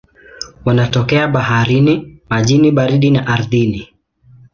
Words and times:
Wanatokea 0.65 1.27
baharini, 1.27 2.21
majini 2.29 2.71
baridi 2.71 3.11
na 3.11 3.27
ardhini. 3.27 3.93